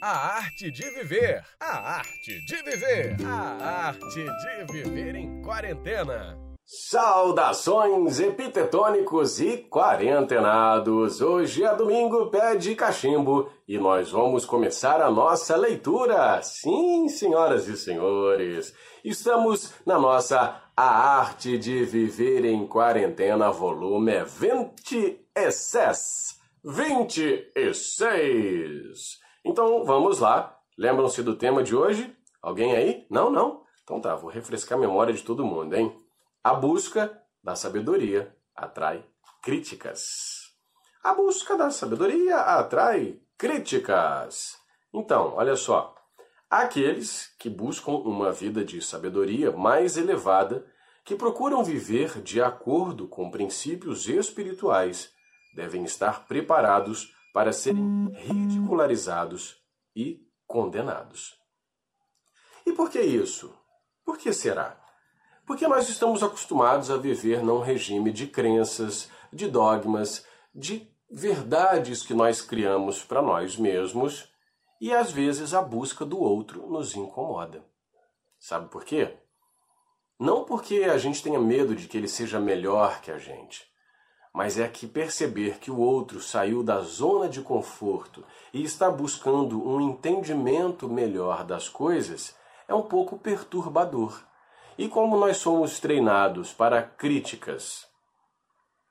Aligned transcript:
A 0.00 0.36
arte 0.36 0.70
de 0.70 0.88
viver. 0.90 1.42
A 1.58 1.96
arte 1.96 2.40
de 2.46 2.62
viver. 2.62 3.16
A 3.26 3.88
arte 3.88 4.24
de 4.24 4.72
viver 4.72 5.16
em 5.16 5.42
quarentena. 5.42 6.38
Saudações 6.64 8.20
epitetônicos 8.20 9.40
e 9.40 9.56
quarentenados! 9.56 11.20
Hoje 11.20 11.64
é 11.64 11.74
domingo, 11.74 12.30
pé 12.30 12.54
de 12.54 12.76
cachimbo, 12.76 13.50
e 13.66 13.76
nós 13.76 14.12
vamos 14.12 14.44
começar 14.44 15.02
a 15.02 15.10
nossa 15.10 15.56
leitura. 15.56 16.40
Sim, 16.42 17.08
senhoras 17.08 17.66
e 17.66 17.76
senhores, 17.76 18.72
estamos 19.04 19.74
na 19.84 19.98
nossa 19.98 20.62
A 20.76 21.18
Arte 21.18 21.58
de 21.58 21.84
Viver 21.84 22.44
em 22.44 22.68
Quarentena, 22.68 23.50
volume 23.50 24.22
26. 24.24 26.38
26! 26.62 29.26
Então 29.48 29.82
vamos 29.82 30.18
lá. 30.18 30.60
Lembram-se 30.76 31.22
do 31.22 31.34
tema 31.34 31.62
de 31.62 31.74
hoje? 31.74 32.14
Alguém 32.42 32.76
aí? 32.76 33.06
Não, 33.10 33.30
não? 33.30 33.62
Então 33.82 33.98
tá, 33.98 34.14
vou 34.14 34.30
refrescar 34.30 34.76
a 34.76 34.80
memória 34.80 35.14
de 35.14 35.22
todo 35.22 35.42
mundo, 35.42 35.74
hein? 35.74 35.96
A 36.44 36.52
busca 36.52 37.18
da 37.42 37.56
sabedoria 37.56 38.36
atrai 38.54 39.02
críticas. 39.42 40.52
A 41.02 41.14
busca 41.14 41.56
da 41.56 41.70
sabedoria 41.70 42.36
atrai 42.36 43.18
críticas. 43.38 44.58
Então, 44.92 45.32
olha 45.34 45.56
só. 45.56 45.94
Aqueles 46.50 47.34
que 47.38 47.48
buscam 47.48 47.92
uma 47.92 48.30
vida 48.30 48.62
de 48.62 48.82
sabedoria 48.82 49.50
mais 49.50 49.96
elevada, 49.96 50.66
que 51.06 51.16
procuram 51.16 51.64
viver 51.64 52.20
de 52.20 52.42
acordo 52.42 53.08
com 53.08 53.30
princípios 53.30 54.06
espirituais, 54.08 55.10
devem 55.54 55.84
estar 55.84 56.26
preparados 56.26 57.16
para 57.32 57.52
serem 57.52 58.08
ridicularizados 58.14 59.56
e 59.94 60.26
condenados. 60.46 61.38
E 62.66 62.72
por 62.72 62.90
que 62.90 63.00
isso? 63.00 63.54
Por 64.04 64.18
que 64.18 64.32
será? 64.32 64.78
Porque 65.46 65.66
nós 65.66 65.88
estamos 65.88 66.22
acostumados 66.22 66.90
a 66.90 66.96
viver 66.96 67.42
num 67.42 67.60
regime 67.60 68.12
de 68.12 68.26
crenças, 68.26 69.10
de 69.32 69.48
dogmas, 69.48 70.26
de 70.54 70.90
verdades 71.10 72.02
que 72.02 72.12
nós 72.12 72.42
criamos 72.42 73.02
para 73.02 73.22
nós 73.22 73.56
mesmos 73.56 74.30
e 74.80 74.92
às 74.92 75.10
vezes 75.10 75.54
a 75.54 75.62
busca 75.62 76.04
do 76.04 76.20
outro 76.20 76.66
nos 76.68 76.94
incomoda. 76.94 77.64
Sabe 78.38 78.70
por 78.70 78.84
quê? 78.84 79.16
Não 80.18 80.44
porque 80.44 80.84
a 80.84 80.98
gente 80.98 81.22
tenha 81.22 81.40
medo 81.40 81.74
de 81.74 81.88
que 81.88 81.96
ele 81.96 82.08
seja 82.08 82.38
melhor 82.38 83.00
que 83.00 83.10
a 83.10 83.18
gente, 83.18 83.66
mas 84.32 84.58
é 84.58 84.68
que 84.68 84.86
perceber 84.86 85.58
que 85.58 85.70
o 85.70 85.78
outro 85.78 86.20
saiu 86.20 86.62
da 86.62 86.80
zona 86.80 87.28
de 87.28 87.40
conforto 87.40 88.24
e 88.52 88.62
está 88.62 88.90
buscando 88.90 89.66
um 89.66 89.80
entendimento 89.80 90.88
melhor 90.88 91.44
das 91.44 91.68
coisas 91.68 92.34
é 92.66 92.74
um 92.74 92.82
pouco 92.82 93.18
perturbador. 93.18 94.22
E 94.76 94.88
como 94.88 95.16
nós 95.16 95.38
somos 95.38 95.80
treinados 95.80 96.52
para 96.52 96.82
críticas, 96.82 97.86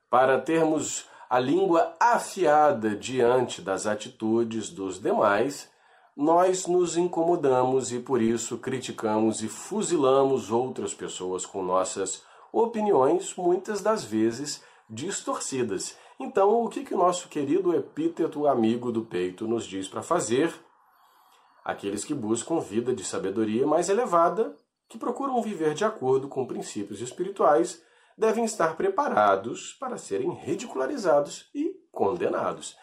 para 0.09 0.39
termos 0.39 1.05
a 1.29 1.39
língua 1.39 1.93
afiada 1.99 2.95
diante 2.95 3.61
das 3.61 3.85
atitudes 3.85 4.69
dos 4.69 4.99
demais, 4.99 5.69
nós 6.15 6.65
nos 6.65 6.97
incomodamos 6.97 7.91
e 7.91 7.99
por 7.99 8.21
isso 8.21 8.57
criticamos 8.57 9.43
e 9.43 9.47
fuzilamos 9.47 10.51
outras 10.51 10.93
pessoas 10.93 11.45
com 11.45 11.61
nossas 11.61 12.23
opiniões, 12.51 13.35
muitas 13.35 13.81
das 13.81 14.03
vezes 14.03 14.63
distorcidas. 14.89 15.97
Então, 16.19 16.63
o 16.63 16.69
que, 16.69 16.83
que 16.83 16.93
o 16.93 16.97
nosso 16.97 17.27
querido 17.27 17.75
epíteto 17.75 18.47
amigo 18.47 18.91
do 18.91 19.05
peito 19.05 19.47
nos 19.47 19.65
diz 19.65 19.87
para 19.87 20.01
fazer? 20.01 20.53
Aqueles 21.63 22.03
que 22.03 22.13
buscam 22.13 22.59
vida 22.59 22.93
de 22.93 23.03
sabedoria 23.03 23.67
mais 23.67 23.89
elevada 23.89 24.55
que 24.89 24.97
procuram 24.97 25.41
viver 25.41 25.73
de 25.73 25.83
acordo 25.83 26.27
com 26.27 26.47
princípios 26.47 27.01
espirituais 27.01 27.81
devem 28.17 28.45
estar 28.45 28.75
preparados 28.75 29.73
para 29.73 29.97
serem 29.97 30.33
ridicularizados 30.33 31.49
e 31.53 31.75
condenados. 31.91 32.75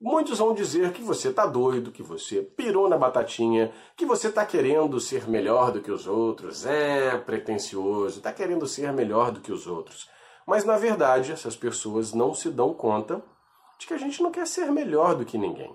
Muitos 0.00 0.38
vão 0.40 0.52
dizer 0.52 0.92
que 0.92 1.00
você 1.00 1.28
está 1.28 1.46
doido, 1.46 1.92
que 1.92 2.02
você 2.02 2.42
pirou 2.42 2.88
na 2.88 2.98
batatinha, 2.98 3.72
que 3.96 4.04
você 4.04 4.28
está 4.28 4.44
querendo 4.44 4.98
ser 4.98 5.28
melhor 5.28 5.70
do 5.70 5.80
que 5.80 5.92
os 5.92 6.08
outros, 6.08 6.66
é 6.66 7.16
pretensioso, 7.18 8.18
está 8.18 8.32
querendo 8.32 8.66
ser 8.66 8.92
melhor 8.92 9.30
do 9.30 9.40
que 9.40 9.52
os 9.52 9.68
outros. 9.68 10.10
Mas 10.46 10.64
na 10.64 10.76
verdade, 10.76 11.32
essas 11.32 11.56
pessoas 11.56 12.12
não 12.12 12.34
se 12.34 12.50
dão 12.50 12.74
conta 12.74 13.22
de 13.78 13.86
que 13.86 13.94
a 13.94 13.98
gente 13.98 14.22
não 14.22 14.30
quer 14.30 14.46
ser 14.46 14.70
melhor 14.70 15.14
do 15.14 15.24
que 15.24 15.38
ninguém. 15.38 15.74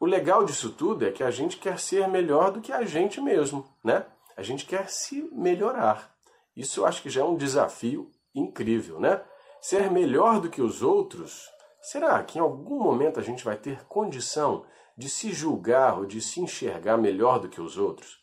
O 0.00 0.06
legal 0.06 0.44
disso 0.44 0.70
tudo 0.70 1.06
é 1.06 1.10
que 1.10 1.22
a 1.22 1.30
gente 1.30 1.58
quer 1.58 1.78
ser 1.78 2.08
melhor 2.08 2.50
do 2.50 2.60
que 2.60 2.72
a 2.72 2.84
gente 2.84 3.20
mesmo, 3.20 3.68
né? 3.84 4.06
A 4.36 4.42
gente 4.42 4.64
quer 4.64 4.88
se 4.88 5.28
melhorar. 5.30 6.14
Isso 6.56 6.80
eu 6.80 6.86
acho 6.86 7.02
que 7.02 7.10
já 7.10 7.20
é 7.20 7.24
um 7.24 7.36
desafio 7.36 8.10
incrível, 8.34 8.98
né? 8.98 9.22
Ser 9.60 9.90
melhor 9.90 10.40
do 10.40 10.48
que 10.48 10.62
os 10.62 10.82
outros. 10.82 11.50
Será 11.82 12.22
que 12.22 12.38
em 12.38 12.40
algum 12.40 12.78
momento 12.82 13.20
a 13.20 13.22
gente 13.22 13.44
vai 13.44 13.56
ter 13.56 13.84
condição 13.84 14.64
de 14.96 15.08
se 15.08 15.32
julgar 15.32 15.98
ou 15.98 16.06
de 16.06 16.20
se 16.20 16.40
enxergar 16.40 16.96
melhor 16.96 17.38
do 17.38 17.48
que 17.48 17.60
os 17.60 17.76
outros? 17.76 18.18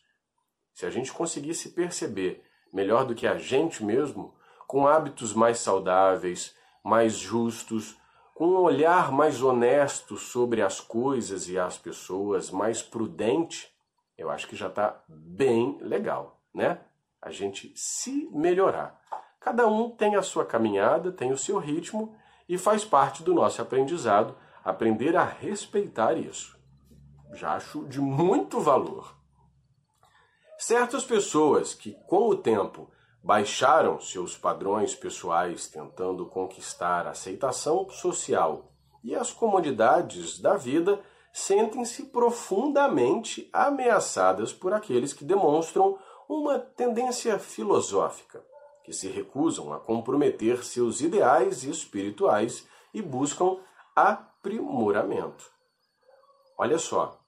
Se 0.74 0.86
a 0.86 0.90
gente 0.90 1.12
conseguir 1.12 1.54
se 1.54 1.70
perceber 1.70 2.42
melhor 2.72 3.04
do 3.04 3.14
que 3.14 3.26
a 3.26 3.36
gente 3.36 3.84
mesmo, 3.84 4.34
com 4.68 4.86
hábitos 4.86 5.32
mais 5.32 5.58
saudáveis, 5.58 6.54
mais 6.84 7.14
justos, 7.14 7.98
com 8.34 8.46
um 8.46 8.58
olhar 8.58 9.10
mais 9.10 9.42
honesto 9.42 10.18
sobre 10.18 10.60
as 10.60 10.78
coisas 10.78 11.48
e 11.48 11.58
as 11.58 11.78
pessoas, 11.78 12.50
mais 12.50 12.82
prudente, 12.82 13.74
eu 14.16 14.28
acho 14.30 14.46
que 14.46 14.54
já 14.54 14.68
está 14.68 15.02
bem 15.08 15.78
legal, 15.80 16.40
né? 16.54 16.80
A 17.20 17.30
gente 17.30 17.72
se 17.74 18.28
melhorar. 18.30 19.00
Cada 19.40 19.66
um 19.66 19.90
tem 19.90 20.16
a 20.16 20.22
sua 20.22 20.44
caminhada, 20.44 21.10
tem 21.10 21.32
o 21.32 21.38
seu 21.38 21.58
ritmo 21.58 22.14
e 22.46 22.58
faz 22.58 22.84
parte 22.84 23.22
do 23.22 23.32
nosso 23.32 23.62
aprendizado 23.62 24.36
aprender 24.62 25.16
a 25.16 25.24
respeitar 25.24 26.16
isso. 26.18 26.58
Já 27.32 27.54
acho 27.54 27.86
de 27.86 28.00
muito 28.00 28.60
valor. 28.60 29.16
Certas 30.58 31.04
pessoas 31.04 31.72
que, 31.72 31.94
com 32.06 32.28
o 32.28 32.36
tempo, 32.36 32.90
baixaram 33.28 34.00
seus 34.00 34.38
padrões 34.38 34.94
pessoais 34.94 35.68
tentando 35.68 36.24
conquistar 36.24 37.06
a 37.06 37.10
aceitação 37.10 37.86
social 37.90 38.72
e 39.04 39.14
as 39.14 39.30
comodidades 39.30 40.40
da 40.40 40.56
vida 40.56 40.98
sentem-se 41.30 42.06
profundamente 42.06 43.46
ameaçadas 43.52 44.50
por 44.54 44.72
aqueles 44.72 45.12
que 45.12 45.26
demonstram 45.26 45.98
uma 46.26 46.58
tendência 46.58 47.38
filosófica, 47.38 48.42
que 48.82 48.94
se 48.94 49.08
recusam 49.08 49.74
a 49.74 49.78
comprometer 49.78 50.64
seus 50.64 51.02
ideais 51.02 51.64
espirituais 51.64 52.66
e 52.94 53.02
buscam 53.02 53.58
aprimoramento. 53.94 55.44
Olha 56.56 56.78
só, 56.78 57.20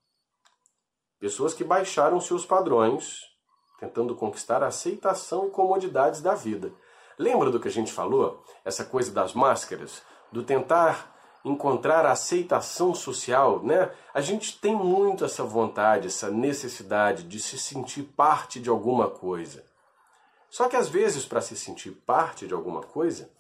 pessoas 1.19 1.53
que 1.53 1.63
baixaram 1.63 2.19
seus 2.23 2.47
padrões, 2.47 3.30
tentando 3.81 4.15
conquistar 4.15 4.63
a 4.63 4.67
aceitação 4.67 5.49
e 5.49 5.51
comodidades 5.51 6.21
da 6.21 6.35
vida. 6.35 6.71
Lembra 7.19 7.51
do 7.51 7.59
que 7.59 7.69
a 7.69 7.73
gente 7.73 7.93
falou? 7.93 8.45
Essa 8.65 8.85
coisa 8.85 9.11
das 9.11 9.33
máscaras? 9.33 10.03
Do 10.31 10.43
tentar 10.43 11.17
encontrar 11.45 12.05
a 12.05 12.13
aceitação 12.13 12.95
social, 12.95 13.63
né? 13.63 13.91
A 14.13 14.21
gente 14.21 14.61
tem 14.61 14.77
muito 14.77 15.25
essa 15.25 15.43
vontade, 15.43 16.09
essa 16.09 16.31
necessidade 16.31 17.23
de 17.23 17.41
se 17.41 17.59
sentir 17.59 18.03
parte 18.03 18.61
de 18.61 18.69
alguma 18.69 19.09
coisa. 19.09 19.65
Só 20.51 20.69
que 20.69 20.77
às 20.77 20.89
vezes, 20.89 21.25
para 21.25 21.41
se 21.41 21.57
sentir 21.57 21.93
parte 21.93 22.47
de 22.47 22.53
alguma 22.53 22.83
coisa, 22.83 23.31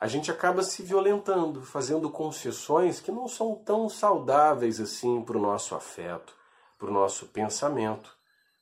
a 0.00 0.06
gente 0.06 0.30
acaba 0.30 0.62
se 0.62 0.82
violentando, 0.82 1.62
fazendo 1.62 2.08
concessões 2.08 3.00
que 3.00 3.10
não 3.10 3.26
são 3.26 3.56
tão 3.56 3.88
saudáveis 3.88 4.80
assim 4.80 5.22
para 5.22 5.36
o 5.36 5.40
nosso 5.40 5.74
afeto, 5.74 6.34
para 6.78 6.88
o 6.88 6.92
nosso 6.92 7.26
pensamento, 7.26 8.17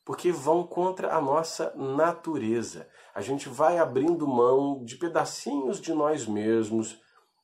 porque 0.07 0.31
vão 0.31 0.63
contra 0.63 1.13
a 1.13 1.19
nossa 1.19 1.73
natureza. 1.75 2.87
A 3.13 3.19
gente 3.19 3.49
vai 3.49 3.77
abrindo 3.77 4.25
mão 4.25 4.81
de 4.85 4.95
pedacinhos 4.95 5.81
de 5.81 5.93
nós 5.93 6.25
mesmos 6.25 6.97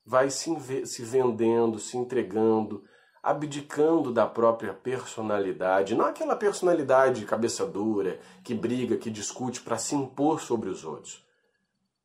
vai 0.06 0.30
se, 0.30 0.86
se 0.86 1.04
vendendo, 1.04 1.78
se 1.78 1.98
entregando, 1.98 2.86
abdicando 3.22 4.14
da 4.14 4.26
própria 4.26 4.74
personalidade, 4.74 5.94
não 5.94 6.06
aquela 6.06 6.38
personalidade 6.38 7.26
cabeça 7.26 7.66
dura, 7.66 8.18
que 8.46 8.54
briga, 8.54 8.96
que 8.96 9.10
discute 9.10 9.60
para 9.60 9.78
se 9.78 9.94
impor 9.94 10.40
sobre 10.40 10.70
os 10.70 10.86
outros, 10.86 11.22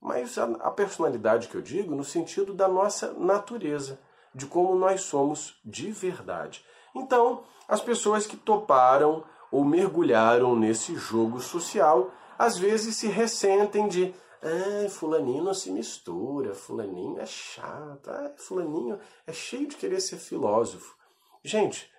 mas 0.00 0.36
a, 0.38 0.44
a 0.44 0.72
personalidade 0.72 1.46
que 1.46 1.54
eu 1.54 1.62
digo 1.62 1.94
no 1.94 2.04
sentido 2.04 2.52
da 2.52 2.66
nossa 2.66 3.12
natureza, 3.12 4.00
de 4.34 4.44
como 4.44 4.74
nós 4.74 5.02
somos 5.02 5.60
de 5.64 5.92
verdade. 5.92 6.64
Então, 6.96 7.44
as 7.68 7.80
pessoas 7.80 8.26
que 8.26 8.36
toparam 8.36 9.22
ou 9.50 9.64
mergulharam 9.64 10.56
nesse 10.56 10.94
jogo 10.94 11.40
social, 11.40 12.10
às 12.38 12.56
vezes 12.56 12.96
se 12.96 13.08
ressentem 13.08 13.88
de 13.88 14.14
ah, 14.42 14.88
fulaninho 14.88 15.42
não 15.42 15.54
se 15.54 15.70
mistura, 15.70 16.54
fulaninho 16.54 17.18
é 17.18 17.26
chato, 17.26 18.08
ah, 18.08 18.32
fulaninho 18.36 18.98
é 19.26 19.32
cheio 19.32 19.66
de 19.66 19.76
querer 19.76 20.00
ser 20.00 20.16
filósofo. 20.16 20.96
Gente, 21.42 21.90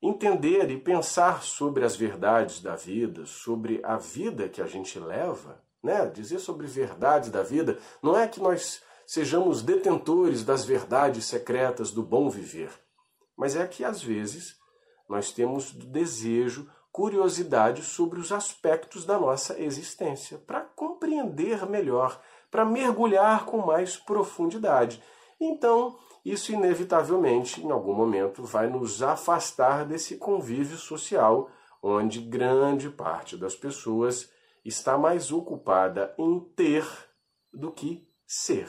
entender 0.00 0.70
e 0.70 0.78
pensar 0.78 1.42
sobre 1.42 1.84
as 1.84 1.96
verdades 1.96 2.60
da 2.60 2.76
vida, 2.76 3.26
sobre 3.26 3.80
a 3.84 3.96
vida 3.96 4.48
que 4.48 4.62
a 4.62 4.66
gente 4.66 4.98
leva, 4.98 5.62
né? 5.82 6.06
Dizer 6.06 6.38
sobre 6.38 6.66
verdades 6.66 7.30
da 7.30 7.42
vida, 7.42 7.78
não 8.02 8.16
é 8.16 8.28
que 8.28 8.40
nós 8.40 8.82
sejamos 9.06 9.60
detentores 9.62 10.44
das 10.44 10.64
verdades 10.64 11.24
secretas 11.24 11.90
do 11.90 12.02
bom 12.02 12.30
viver, 12.30 12.70
mas 13.36 13.56
é 13.56 13.66
que 13.66 13.84
às 13.84 14.00
vezes 14.02 14.56
nós 15.08 15.32
temos 15.32 15.72
desejo, 15.72 16.70
curiosidade 16.92 17.82
sobre 17.82 18.18
os 18.18 18.32
aspectos 18.32 19.04
da 19.04 19.18
nossa 19.18 19.60
existência, 19.60 20.38
para 20.38 20.60
compreender 20.60 21.64
melhor, 21.66 22.20
para 22.50 22.64
mergulhar 22.64 23.46
com 23.46 23.58
mais 23.58 23.96
profundidade. 23.96 25.02
Então, 25.40 25.96
isso 26.24 26.52
inevitavelmente, 26.52 27.60
em 27.64 27.70
algum 27.70 27.94
momento, 27.94 28.42
vai 28.42 28.68
nos 28.68 29.02
afastar 29.02 29.86
desse 29.86 30.16
convívio 30.16 30.76
social 30.76 31.48
onde 31.82 32.20
grande 32.20 32.90
parte 32.90 33.36
das 33.36 33.54
pessoas 33.54 34.30
está 34.64 34.98
mais 34.98 35.32
ocupada 35.32 36.14
em 36.18 36.40
ter 36.54 36.86
do 37.52 37.72
que 37.72 38.06
ser. 38.26 38.68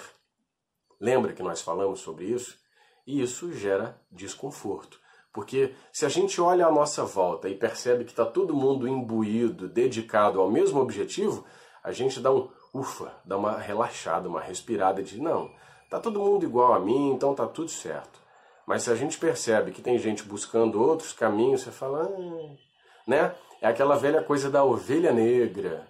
Lembra 0.99 1.33
que 1.33 1.43
nós 1.43 1.61
falamos 1.61 1.99
sobre 1.99 2.25
isso? 2.25 2.57
E 3.05 3.21
isso 3.21 3.51
gera 3.51 3.99
desconforto. 4.09 5.00
Porque 5.33 5.73
se 5.91 6.05
a 6.05 6.09
gente 6.09 6.41
olha 6.41 6.67
à 6.67 6.71
nossa 6.71 7.05
volta 7.05 7.47
e 7.47 7.55
percebe 7.55 8.03
que 8.03 8.11
está 8.11 8.25
todo 8.25 8.55
mundo 8.55 8.87
imbuído, 8.87 9.67
dedicado 9.67 10.41
ao 10.41 10.51
mesmo 10.51 10.81
objetivo, 10.81 11.45
a 11.83 11.91
gente 11.91 12.19
dá 12.19 12.31
um 12.31 12.49
ufa, 12.73 13.13
dá 13.25 13.37
uma 13.37 13.57
relaxada, 13.57 14.27
uma 14.27 14.41
respirada 14.41 15.01
de 15.01 15.21
não, 15.21 15.49
Tá 15.91 15.99
todo 15.99 16.21
mundo 16.21 16.45
igual 16.45 16.73
a 16.73 16.79
mim, 16.79 17.11
então 17.11 17.35
tá 17.35 17.45
tudo 17.45 17.69
certo. 17.69 18.17
Mas 18.65 18.83
se 18.83 18.89
a 18.89 18.95
gente 18.95 19.17
percebe 19.17 19.71
que 19.71 19.81
tem 19.81 19.99
gente 19.99 20.23
buscando 20.23 20.81
outros 20.81 21.11
caminhos, 21.11 21.63
você 21.63 21.69
fala, 21.69 22.03
ah, 22.03 22.55
né? 23.05 23.35
É 23.61 23.67
aquela 23.67 23.97
velha 23.97 24.23
coisa 24.23 24.49
da 24.49 24.63
ovelha 24.63 25.11
negra. 25.11 25.85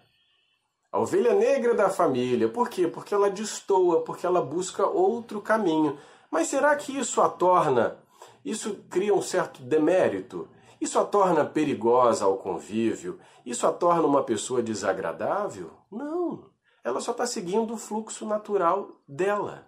A 0.91 0.99
ovelha 0.99 1.35
negra 1.35 1.75
da 1.75 1.87
família. 1.87 2.49
Por 2.49 2.67
quê? 2.67 2.87
Porque 2.87 3.13
ela 3.13 3.29
destoa, 3.29 4.01
porque 4.03 4.25
ela 4.25 4.41
busca 4.41 4.87
outro 4.87 5.39
caminho. 5.39 5.99
Mas 6.31 6.47
será 6.47 6.75
que 6.75 6.97
isso 6.97 7.21
a 7.21 7.29
torna, 7.29 7.95
isso 8.43 8.83
cria 8.89 9.13
um 9.13 9.21
certo 9.21 9.61
demérito? 9.61 10.47
Isso 10.79 10.97
a 10.97 11.05
torna 11.05 11.45
perigosa 11.45 12.25
ao 12.25 12.37
convívio? 12.37 13.19
Isso 13.45 13.67
a 13.67 13.71
torna 13.71 14.07
uma 14.07 14.23
pessoa 14.23 14.63
desagradável? 14.63 15.71
Não. 15.91 16.49
Ela 16.83 16.99
só 16.99 17.11
está 17.11 17.25
seguindo 17.27 17.73
o 17.73 17.77
fluxo 17.77 18.25
natural 18.25 18.89
dela. 19.07 19.67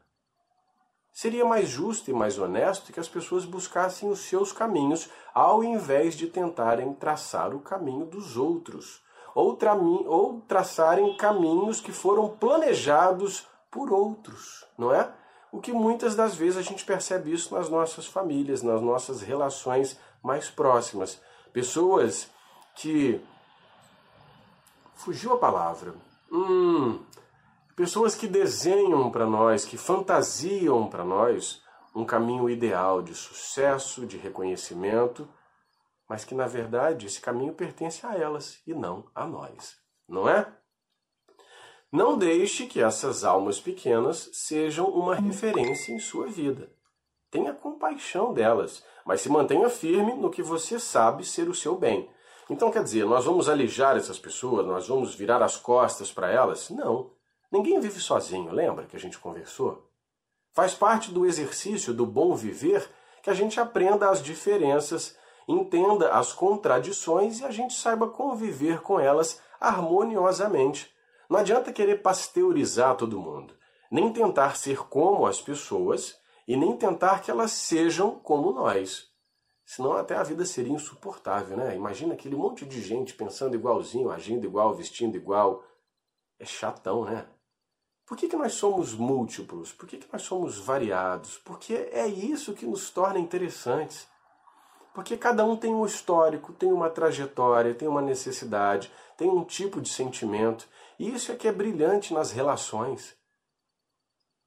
Seria 1.11 1.45
mais 1.45 1.69
justo 1.69 2.09
e 2.09 2.13
mais 2.13 2.39
honesto 2.39 2.91
que 2.91 2.99
as 2.99 3.07
pessoas 3.07 3.45
buscassem 3.45 4.09
os 4.09 4.21
seus 4.21 4.51
caminhos, 4.51 5.07
ao 5.31 5.63
invés 5.63 6.15
de 6.15 6.25
tentarem 6.25 6.91
traçar 6.95 7.53
o 7.53 7.59
caminho 7.59 8.07
dos 8.07 8.35
outros, 8.35 9.03
ou, 9.35 9.55
ou 10.07 10.41
traçarem 10.47 11.15
caminhos 11.15 11.79
que 11.79 11.91
foram 11.91 12.29
planejados 12.29 13.47
por 13.69 13.93
outros, 13.93 14.65
não 14.75 14.91
é? 14.91 15.13
O 15.53 15.61
que 15.61 15.71
muitas 15.71 16.15
das 16.15 16.35
vezes 16.35 16.57
a 16.57 16.61
gente 16.61 16.83
percebe 16.83 17.31
isso 17.31 17.53
nas 17.53 17.69
nossas 17.69 18.07
famílias, 18.07 18.63
nas 18.63 18.81
nossas 18.81 19.21
relações 19.21 19.97
mais 20.21 20.49
próximas. 20.49 21.21
Pessoas 21.53 22.27
que. 22.75 23.21
Fugiu 24.95 25.33
a 25.33 25.37
palavra. 25.37 25.93
Hum, 26.31 26.99
Pessoas 27.75 28.13
que 28.13 28.27
desenham 28.27 29.09
para 29.09 29.25
nós, 29.25 29.65
que 29.65 29.77
fantasiam 29.77 30.87
para 30.87 31.03
nós 31.03 31.59
um 31.95 32.05
caminho 32.05 32.47
ideal 32.47 33.01
de 33.01 33.15
sucesso, 33.15 34.05
de 34.05 34.15
reconhecimento, 34.15 35.27
mas 36.07 36.23
que 36.23 36.35
na 36.35 36.45
verdade 36.45 37.07
esse 37.07 37.19
caminho 37.19 37.51
pertence 37.53 38.05
a 38.05 38.15
elas 38.15 38.61
e 38.67 38.75
não 38.75 39.05
a 39.15 39.25
nós, 39.25 39.75
não 40.07 40.29
é? 40.29 40.53
Não 41.93 42.17
deixe 42.17 42.65
que 42.65 42.81
essas 42.81 43.23
almas 43.23 43.59
pequenas 43.59 44.27
sejam 44.33 44.87
uma 44.87 45.13
referência 45.13 45.93
em 45.93 45.99
sua 45.99 46.25
vida. 46.25 46.71
Tenha 47.29 47.53
compaixão 47.53 48.33
delas, 48.33 48.83
mas 49.05 49.21
se 49.21 49.29
mantenha 49.29 49.69
firme 49.69 50.15
no 50.15 50.31
que 50.31 50.41
você 50.41 50.79
sabe 50.79 51.23
ser 51.23 51.47
o 51.47 51.53
seu 51.53 51.77
bem. 51.77 52.09
Então, 52.49 52.71
quer 52.71 52.81
dizer, 52.81 53.05
nós 53.05 53.25
vamos 53.25 53.47
alijar 53.47 53.95
essas 53.95 54.17
pessoas, 54.17 54.65
nós 54.65 54.87
vamos 54.87 55.13
virar 55.13 55.43
as 55.43 55.55
costas 55.55 56.11
para 56.11 56.31
elas? 56.31 56.71
Não. 56.71 57.11
Ninguém 57.51 57.79
vive 57.79 57.99
sozinho, 57.99 58.51
lembra 58.51 58.87
que 58.87 58.95
a 58.95 58.99
gente 58.99 59.19
conversou? 59.19 59.87
Faz 60.51 60.73
parte 60.73 61.11
do 61.11 61.27
exercício 61.27 61.93
do 61.93 62.07
bom 62.07 62.33
viver 62.33 62.89
que 63.21 63.29
a 63.29 63.35
gente 63.35 63.59
aprenda 63.59 64.09
as 64.09 64.23
diferenças, 64.23 65.15
entenda 65.47 66.09
as 66.09 66.33
contradições 66.33 67.39
e 67.39 67.45
a 67.45 67.51
gente 67.51 67.75
saiba 67.75 68.07
conviver 68.07 68.81
com 68.81 68.99
elas 68.99 69.39
harmoniosamente. 69.61 70.91
Não 71.29 71.39
adianta 71.39 71.73
querer 71.73 72.01
pasteurizar 72.01 72.95
todo 72.95 73.19
mundo, 73.19 73.55
nem 73.91 74.11
tentar 74.11 74.55
ser 74.55 74.79
como 74.87 75.25
as 75.25 75.41
pessoas 75.41 76.15
e 76.47 76.55
nem 76.57 76.75
tentar 76.77 77.21
que 77.21 77.31
elas 77.31 77.51
sejam 77.51 78.19
como 78.19 78.51
nós. 78.51 79.11
Senão 79.65 79.93
até 79.93 80.15
a 80.15 80.23
vida 80.23 80.45
seria 80.45 80.73
insuportável, 80.73 81.55
né? 81.55 81.75
Imagina 81.75 82.13
aquele 82.13 82.35
monte 82.35 82.65
de 82.65 82.81
gente 82.81 83.13
pensando 83.13 83.55
igualzinho, 83.55 84.11
agindo 84.11 84.45
igual, 84.45 84.73
vestindo 84.73 85.15
igual. 85.15 85.63
É 86.37 86.45
chatão, 86.45 87.05
né? 87.05 87.25
Por 88.05 88.17
que, 88.17 88.27
que 88.27 88.35
nós 88.35 88.53
somos 88.53 88.93
múltiplos? 88.93 89.71
Por 89.71 89.87
que, 89.87 89.97
que 89.97 90.11
nós 90.11 90.23
somos 90.23 90.59
variados? 90.59 91.37
Porque 91.37 91.73
é 91.73 92.05
isso 92.05 92.53
que 92.53 92.65
nos 92.65 92.89
torna 92.89 93.17
interessantes. 93.17 94.07
Porque 94.93 95.17
cada 95.17 95.45
um 95.45 95.55
tem 95.55 95.73
um 95.73 95.85
histórico, 95.85 96.53
tem 96.53 96.71
uma 96.71 96.89
trajetória, 96.89 97.73
tem 97.73 97.87
uma 97.87 98.01
necessidade, 98.01 98.91
tem 99.17 99.29
um 99.29 99.43
tipo 99.43 99.81
de 99.81 99.89
sentimento. 99.89 100.67
E 100.99 101.13
isso 101.13 101.31
é 101.31 101.35
que 101.35 101.47
é 101.47 101.51
brilhante 101.51 102.13
nas 102.13 102.31
relações. 102.31 103.15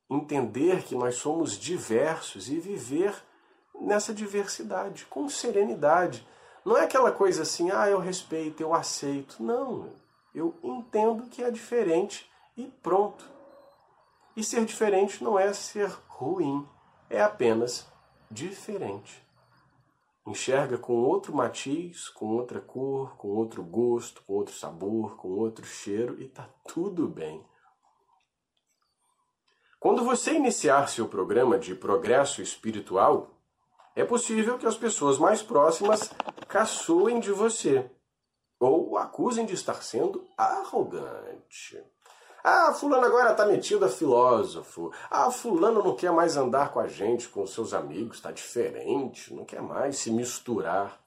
Entender 0.08 0.82
que 0.84 0.94
nós 0.94 1.16
somos 1.16 1.58
diversos 1.58 2.48
e 2.48 2.58
viver 2.58 3.14
nessa 3.80 4.14
diversidade, 4.14 5.04
com 5.06 5.28
serenidade. 5.28 6.26
Não 6.64 6.76
é 6.76 6.84
aquela 6.84 7.12
coisa 7.12 7.42
assim, 7.42 7.70
ah, 7.70 7.88
eu 7.88 7.98
respeito, 7.98 8.62
eu 8.62 8.72
aceito. 8.72 9.42
Não, 9.42 9.92
eu 10.34 10.54
entendo 10.62 11.26
que 11.28 11.42
é 11.42 11.50
diferente 11.50 12.30
e 12.56 12.66
pronto. 12.82 13.28
E 14.36 14.44
ser 14.44 14.64
diferente 14.64 15.24
não 15.24 15.38
é 15.38 15.52
ser 15.52 15.90
ruim, 16.08 16.68
é 17.08 17.22
apenas 17.22 17.86
diferente. 18.30 19.25
Enxerga 20.26 20.76
com 20.76 20.94
outro 20.94 21.34
matiz, 21.34 22.08
com 22.08 22.36
outra 22.36 22.60
cor, 22.60 23.16
com 23.16 23.28
outro 23.28 23.62
gosto, 23.62 24.22
com 24.24 24.32
outro 24.34 24.54
sabor, 24.54 25.16
com 25.16 25.28
outro 25.28 25.64
cheiro 25.64 26.20
e 26.20 26.28
tá 26.28 26.48
tudo 26.66 27.06
bem. 27.08 27.44
Quando 29.78 30.04
você 30.04 30.32
iniciar 30.32 30.88
seu 30.88 31.06
programa 31.06 31.58
de 31.58 31.74
progresso 31.74 32.42
espiritual, 32.42 33.40
é 33.94 34.04
possível 34.04 34.58
que 34.58 34.66
as 34.66 34.76
pessoas 34.76 35.16
mais 35.16 35.42
próximas 35.42 36.10
caçoem 36.48 37.20
de 37.20 37.30
você 37.30 37.88
ou 38.58 38.98
acusem 38.98 39.46
de 39.46 39.54
estar 39.54 39.82
sendo 39.82 40.26
arrogante. 40.36 41.80
Ah, 42.48 42.72
fulano 42.72 43.04
agora 43.04 43.34
tá 43.34 43.44
metido 43.44 43.84
a 43.84 43.88
filósofo. 43.88 44.92
Ah, 45.10 45.32
fulano 45.32 45.82
não 45.82 45.96
quer 45.96 46.12
mais 46.12 46.36
andar 46.36 46.72
com 46.72 46.78
a 46.78 46.86
gente, 46.86 47.28
com 47.28 47.42
os 47.42 47.52
seus 47.52 47.74
amigos, 47.74 48.20
tá 48.20 48.30
diferente, 48.30 49.34
não 49.34 49.44
quer 49.44 49.60
mais 49.60 49.98
se 49.98 50.12
misturar. 50.12 51.04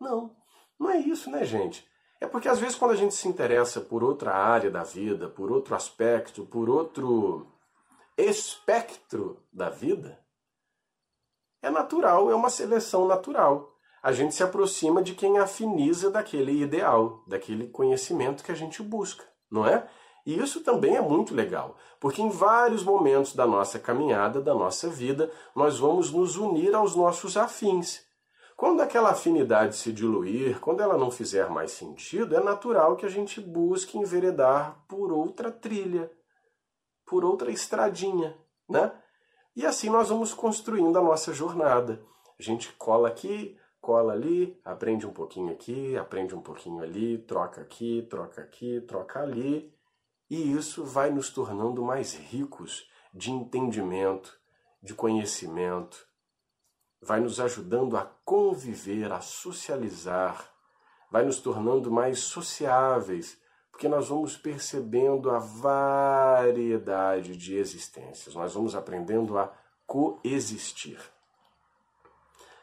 Não, 0.00 0.34
não 0.80 0.90
é 0.90 0.96
isso, 0.96 1.30
né, 1.30 1.44
gente? 1.44 1.86
É 2.18 2.26
porque 2.26 2.48
às 2.48 2.58
vezes 2.58 2.74
quando 2.74 2.92
a 2.92 2.96
gente 2.96 3.14
se 3.14 3.28
interessa 3.28 3.82
por 3.82 4.02
outra 4.02 4.34
área 4.34 4.70
da 4.70 4.82
vida, 4.82 5.28
por 5.28 5.52
outro 5.52 5.74
aspecto, 5.74 6.46
por 6.46 6.70
outro 6.70 7.46
espectro 8.16 9.44
da 9.52 9.68
vida, 9.68 10.18
é 11.60 11.68
natural, 11.68 12.30
é 12.30 12.34
uma 12.34 12.48
seleção 12.48 13.06
natural. 13.06 13.76
A 14.02 14.10
gente 14.10 14.34
se 14.34 14.42
aproxima 14.42 15.02
de 15.02 15.14
quem 15.14 15.36
afiniza 15.36 16.10
daquele 16.10 16.62
ideal, 16.62 17.22
daquele 17.26 17.68
conhecimento 17.68 18.42
que 18.42 18.52
a 18.52 18.56
gente 18.56 18.82
busca, 18.82 19.26
não 19.50 19.66
é? 19.66 19.86
E 20.28 20.38
isso 20.38 20.60
também 20.60 20.94
é 20.94 21.00
muito 21.00 21.34
legal, 21.34 21.78
porque 21.98 22.20
em 22.20 22.28
vários 22.28 22.84
momentos 22.84 23.34
da 23.34 23.46
nossa 23.46 23.78
caminhada, 23.78 24.42
da 24.42 24.52
nossa 24.54 24.86
vida, 24.86 25.32
nós 25.56 25.78
vamos 25.78 26.12
nos 26.12 26.36
unir 26.36 26.74
aos 26.74 26.94
nossos 26.94 27.34
afins. 27.34 28.04
Quando 28.54 28.82
aquela 28.82 29.08
afinidade 29.08 29.74
se 29.74 29.90
diluir, 29.90 30.60
quando 30.60 30.82
ela 30.82 30.98
não 30.98 31.10
fizer 31.10 31.48
mais 31.48 31.70
sentido, 31.70 32.36
é 32.36 32.40
natural 32.40 32.94
que 32.94 33.06
a 33.06 33.08
gente 33.08 33.40
busque 33.40 33.96
enveredar 33.96 34.84
por 34.86 35.10
outra 35.10 35.50
trilha, 35.50 36.12
por 37.06 37.24
outra 37.24 37.50
estradinha, 37.50 38.36
né? 38.68 38.92
E 39.56 39.64
assim 39.64 39.88
nós 39.88 40.10
vamos 40.10 40.34
construindo 40.34 40.98
a 40.98 41.02
nossa 41.02 41.32
jornada. 41.32 42.04
A 42.38 42.42
gente 42.42 42.70
cola 42.74 43.08
aqui, 43.08 43.56
cola 43.80 44.12
ali, 44.12 44.60
aprende 44.62 45.06
um 45.06 45.12
pouquinho 45.14 45.50
aqui, 45.50 45.96
aprende 45.96 46.34
um 46.34 46.42
pouquinho 46.42 46.82
ali, 46.82 47.16
troca 47.16 47.62
aqui, 47.62 48.06
troca 48.10 48.42
aqui, 48.42 48.82
troca 48.82 49.22
ali 49.22 49.77
e 50.30 50.52
isso 50.52 50.84
vai 50.84 51.10
nos 51.10 51.30
tornando 51.30 51.82
mais 51.82 52.14
ricos 52.14 52.88
de 53.12 53.30
entendimento, 53.30 54.38
de 54.82 54.94
conhecimento. 54.94 56.06
vai 57.00 57.20
nos 57.20 57.38
ajudando 57.38 57.96
a 57.96 58.04
conviver, 58.24 59.12
a 59.12 59.20
socializar, 59.20 60.52
vai 61.10 61.24
nos 61.24 61.38
tornando 61.38 61.92
mais 61.92 62.18
sociáveis, 62.18 63.40
porque 63.70 63.88
nós 63.88 64.08
vamos 64.08 64.36
percebendo 64.36 65.30
a 65.30 65.38
variedade 65.38 67.36
de 67.36 67.56
existências, 67.56 68.34
nós 68.34 68.52
vamos 68.52 68.74
aprendendo 68.74 69.38
a 69.38 69.56
coexistir. 69.86 70.98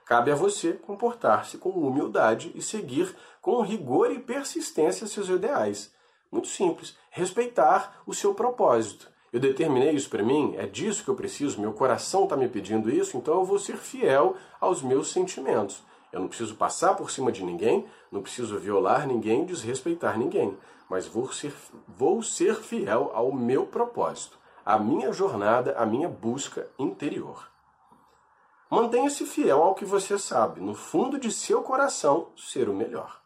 Cabe 0.05 0.31
a 0.31 0.36
você 0.36 0.74
comportar-se 0.74 1.57
com 1.57 1.69
humildade 1.69 2.51
e 2.53 2.62
seguir 2.62 3.15
com 3.41 3.62
rigor 3.62 4.12
e 4.12 4.19
persistência 4.19 5.07
seus 5.07 5.29
ideais. 5.29 5.91
Muito 6.31 6.48
simples. 6.48 6.98
Respeitar 7.15 8.01
o 8.05 8.13
seu 8.13 8.34
propósito. 8.34 9.10
Eu 9.31 9.39
determinei 9.39 9.91
isso 9.91 10.10
para 10.10 10.22
mim, 10.22 10.53
é 10.57 10.65
disso 10.65 11.01
que 11.01 11.10
eu 11.10 11.15
preciso, 11.15 11.62
meu 11.62 11.72
coração 11.72 12.25
está 12.25 12.36
me 12.36 12.50
pedindo 12.50 12.89
isso, 12.89 13.15
então 13.15 13.36
eu 13.36 13.45
vou 13.45 13.57
ser 13.57 13.77
fiel 13.77 14.36
aos 14.60 14.81
meus 14.81 15.13
sentimentos. 15.13 15.81
Eu 16.12 16.19
não 16.19 16.27
preciso 16.27 16.55
passar 16.55 16.93
por 16.93 17.10
cima 17.10 17.31
de 17.31 17.41
ninguém, 17.41 17.86
não 18.12 18.22
preciso 18.22 18.60
violar 18.60 19.07
ninguém, 19.07 19.45
desrespeitar 19.45 20.19
ninguém, 20.19 20.57
mas 20.89 21.07
vou 21.07 21.31
ser, 21.31 21.53
vou 21.88 22.22
ser 22.22 22.55
fiel 22.55 23.10
ao 23.13 23.31
meu 23.31 23.65
propósito, 23.65 24.38
à 24.65 24.77
minha 24.77 25.13
jornada, 25.13 25.72
à 25.77 25.86
minha 25.86 26.10
busca 26.10 26.67
interior. 26.77 27.48
Mantenha-se 28.69 29.25
fiel 29.25 29.63
ao 29.63 29.74
que 29.74 29.86
você 29.86 30.19
sabe, 30.19 30.60
no 30.60 30.75
fundo 30.75 31.17
de 31.17 31.31
seu 31.31 31.62
coração, 31.62 32.27
ser 32.36 32.67
o 32.67 32.74
melhor. 32.74 33.22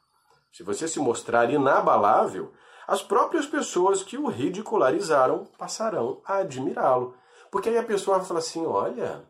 Se 0.52 0.62
você 0.62 0.88
se 0.88 1.00
mostrar 1.00 1.52
inabalável, 1.52 2.54
as 2.90 3.04
próprias 3.04 3.46
pessoas 3.46 4.02
que 4.02 4.18
o 4.18 4.26
ridicularizaram 4.26 5.46
passarão 5.60 6.22
a 6.26 6.38
admirá-lo. 6.38 7.14
Porque 7.52 7.70
aí 7.70 7.78
a 7.78 7.84
pessoa 7.84 8.18
vai 8.18 8.26
falar 8.26 8.40
assim: 8.40 8.66
olha, 8.66 9.24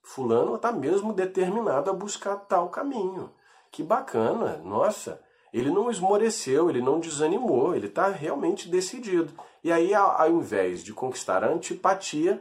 Fulano 0.00 0.54
está 0.54 0.70
mesmo 0.70 1.12
determinado 1.12 1.90
a 1.90 1.92
buscar 1.92 2.36
tal 2.36 2.68
caminho. 2.68 3.32
Que 3.72 3.82
bacana, 3.82 4.58
nossa, 4.58 5.20
ele 5.52 5.70
não 5.70 5.90
esmoreceu, 5.90 6.70
ele 6.70 6.80
não 6.80 7.00
desanimou, 7.00 7.74
ele 7.74 7.88
está 7.88 8.06
realmente 8.10 8.68
decidido. 8.68 9.32
E 9.64 9.72
aí, 9.72 9.92
ao 9.92 10.30
invés 10.30 10.84
de 10.84 10.92
conquistar 10.92 11.42
a 11.42 11.48
antipatia, 11.48 12.40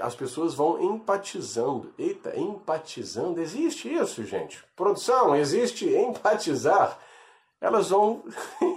as 0.00 0.14
pessoas 0.14 0.54
vão 0.54 0.82
empatizando. 0.82 1.92
Eita, 1.98 2.38
empatizando, 2.38 3.38
existe 3.38 3.92
isso, 3.92 4.24
gente. 4.24 4.64
Produção, 4.74 5.36
existe 5.36 5.86
empatizar. 5.94 6.98
Elas 7.60 7.90
vão 7.90 8.24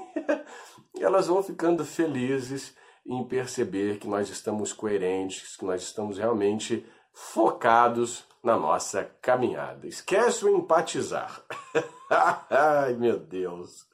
elas 1.06 1.28
vão 1.28 1.44
ficando 1.44 1.86
felizes 1.86 2.76
em 3.06 3.24
perceber 3.24 4.00
que 4.00 4.08
nós 4.08 4.30
estamos 4.30 4.74
coerentes, 4.74 5.56
que 5.56 5.64
nós 5.64 5.84
estamos 5.84 6.18
realmente 6.18 6.86
focados 7.14 8.26
na 8.44 8.58
nossa 8.58 9.04
caminhada. 9.22 9.88
Esquece 9.88 10.46
o 10.46 10.50
empatizar. 10.50 11.44
Ai, 12.50 12.94
meu 12.94 13.20
Deus. 13.20 13.86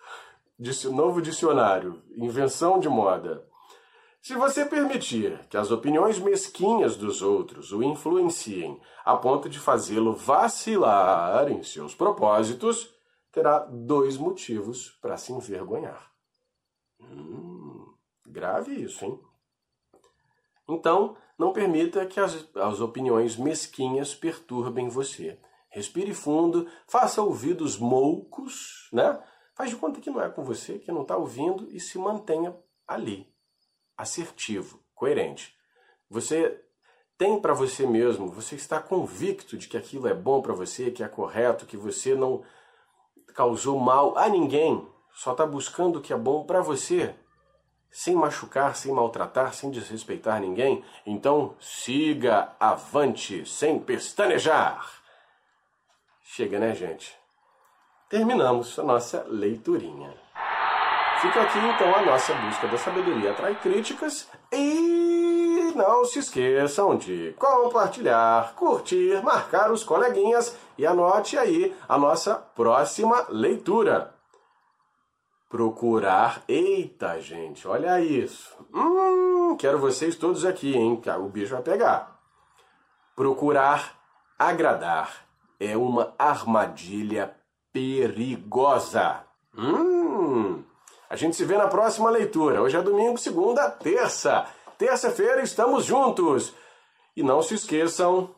Novo 0.91 1.22
dicionário, 1.22 2.01
invenção 2.15 2.80
de 2.80 2.88
moda. 2.88 3.46
Se 4.22 4.36
você 4.36 4.63
permitir 4.63 5.39
que 5.50 5.58
as 5.58 5.72
opiniões 5.72 6.20
mesquinhas 6.20 6.96
dos 6.96 7.24
outros 7.24 7.72
o 7.72 7.82
influenciem 7.82 8.80
a 9.03 9.18
ponto 9.18 9.50
de 9.50 9.60
fazê-lo 9.60 10.13
vacilar 10.13 11.51
em 11.51 11.63
seus 11.63 11.96
propósitos, 11.96 12.94
terá 13.32 13.60
dois 13.60 14.18
motivos 14.18 14.91
para 15.01 15.18
se 15.18 15.34
envergonhar. 15.34 16.11
Hum, 17.01 17.93
grave 18.27 18.74
isso, 18.81 19.03
hein? 19.05 19.20
Então, 20.67 21.17
não 21.38 21.51
permita 21.51 22.05
que 22.05 22.20
as, 22.20 22.48
as 22.55 22.79
opiniões 22.79 23.36
mesquinhas 23.36 24.15
perturbem 24.15 24.89
você. 24.89 25.39
Respire 25.70 26.13
fundo, 26.13 26.67
faça 26.88 27.22
ouvidos 27.22 27.77
moucos, 27.77 28.89
né? 28.91 29.22
Faz 29.55 29.70
de 29.70 29.75
conta 29.75 30.01
que 30.01 30.10
não 30.10 30.22
é 30.22 30.29
com 30.29 30.43
você, 30.43 30.79
que 30.79 30.91
não 30.91 31.01
está 31.01 31.17
ouvindo 31.17 31.70
e 31.72 31.79
se 31.79 31.98
mantenha 31.98 32.55
ali, 32.88 33.34
assertivo, 33.98 34.84
coerente. 34.93 35.55
Você 36.10 36.62
tem 37.17 37.39
para 37.39 37.53
você 37.53 37.86
mesmo, 37.86 38.31
você 38.31 38.55
está 38.55 38.81
convicto 38.81 39.58
de 39.58 39.67
que 39.67 39.77
aquilo 39.77 40.08
é 40.08 40.13
bom 40.13 40.41
para 40.41 40.53
você, 40.53 40.89
que 40.91 41.03
é 41.03 41.08
correto, 41.08 41.65
que 41.65 41.77
você 41.77 42.15
não 42.15 42.43
causou 43.34 43.79
mal 43.79 44.17
a 44.17 44.27
ninguém, 44.27 44.88
só 45.13 45.32
está 45.32 45.46
buscando 45.46 46.00
o 46.00 46.01
que 46.01 46.13
é 46.13 46.18
bom 46.18 46.44
para 46.44 46.62
você, 46.62 47.13
sem 47.91 48.15
machucar, 48.15 48.75
sem 48.75 48.94
maltratar, 48.94 49.53
sem 49.53 49.70
desrespeitar 49.70 50.39
ninguém, 50.39 50.84
então 51.06 51.56
siga 51.60 52.53
avante, 52.60 53.46
sem 53.46 53.80
pestanejar. 53.80 54.89
Chega, 56.24 56.58
né, 56.58 56.74
gente? 56.74 57.13
Terminamos 58.10 58.80
a 58.80 58.84
nossa 58.84 59.25
leiturinha. 59.27 60.13
Fica 61.22 61.41
aqui 61.41 61.60
então 61.60 61.94
a 61.94 62.01
nossa 62.01 62.34
busca 62.34 62.68
da 62.68 62.77
sabedoria 62.77 63.32
atrai 63.32 63.53
críticas 63.56 64.27
e 64.51 65.72
não 65.75 66.03
se 66.03 66.20
esqueçam 66.20 66.98
de 66.98 67.36
compartilhar, 67.38 68.53
curtir, 68.56 69.22
marcar 69.22 69.72
os 69.72 69.84
coleguinhas 69.84 70.58
e 70.77 70.86
anote 70.86 71.38
aí 71.38 71.75
a 71.88 71.98
nossa 71.98 72.36
próxima 72.36 73.27
leitura 73.30 74.13
procurar. 75.51 76.43
Eita, 76.48 77.20
gente, 77.20 77.67
olha 77.67 78.00
isso. 78.00 78.58
Hum, 78.74 79.58
quero 79.58 79.77
vocês 79.77 80.15
todos 80.15 80.46
aqui, 80.46 80.74
hein? 80.75 81.00
O 81.20 81.27
bicho 81.27 81.53
vai 81.53 81.62
pegar. 81.62 82.17
Procurar 83.13 84.00
agradar 84.39 85.27
é 85.60 85.75
uma 85.75 86.15
armadilha 86.17 87.36
perigosa. 87.74 89.24
Hum. 89.55 90.63
A 91.10 91.17
gente 91.17 91.36
se 91.36 91.43
vê 91.43 91.58
na 91.58 91.67
próxima 91.67 92.10
leitura. 92.10 92.62
Hoje 92.62 92.77
é 92.77 92.81
domingo, 92.81 93.17
segunda, 93.17 93.70
terça. 93.70 94.48
Terça-feira 94.77 95.41
estamos 95.41 95.84
juntos. 95.84 96.55
E 97.13 97.22
não 97.22 97.41
se 97.41 97.55
esqueçam, 97.55 98.34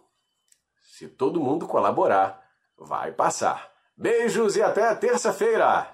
se 0.82 1.08
todo 1.08 1.40
mundo 1.40 1.68
colaborar, 1.68 2.44
vai 2.76 3.12
passar. 3.12 3.72
Beijos 3.96 4.56
e 4.56 4.64
até 4.64 4.96
terça-feira. 4.96 5.94